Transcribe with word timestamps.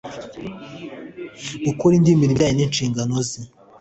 gukora 1.65 1.91
indi 1.95 2.19
mirimo 2.19 2.31
ijyanye 2.35 2.63
n 2.63 2.67
inshingano 2.67 3.15
ze 3.27 3.41